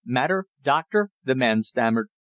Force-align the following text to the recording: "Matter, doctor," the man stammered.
"Matter, 0.03 0.45
doctor," 0.63 1.11
the 1.25 1.35
man 1.35 1.61
stammered. 1.61 2.09